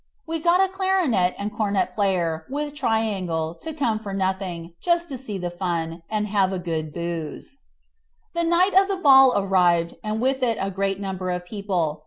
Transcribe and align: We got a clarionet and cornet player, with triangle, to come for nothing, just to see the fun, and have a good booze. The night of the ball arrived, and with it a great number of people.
We 0.25 0.39
got 0.39 0.59
a 0.67 0.73
clarionet 0.73 1.35
and 1.37 1.53
cornet 1.53 1.93
player, 1.93 2.47
with 2.49 2.73
triangle, 2.73 3.53
to 3.61 3.71
come 3.71 3.99
for 3.99 4.15
nothing, 4.15 4.73
just 4.81 5.07
to 5.09 5.15
see 5.17 5.37
the 5.37 5.51
fun, 5.51 6.01
and 6.09 6.25
have 6.25 6.51
a 6.51 6.57
good 6.57 6.91
booze. 6.91 7.59
The 8.33 8.43
night 8.43 8.73
of 8.73 8.87
the 8.87 8.95
ball 8.97 9.31
arrived, 9.35 9.97
and 10.03 10.19
with 10.19 10.41
it 10.41 10.57
a 10.59 10.71
great 10.71 10.99
number 10.99 11.29
of 11.29 11.45
people. 11.45 11.99